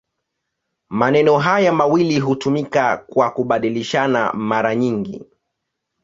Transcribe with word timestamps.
Maneno 0.89 1.37
haya 1.39 1.73
mawili 1.73 2.19
hutumika 2.19 2.97
kwa 2.97 3.31
kubadilishana 3.31 4.33
mara 4.33 4.75
nyingi. 4.75 5.25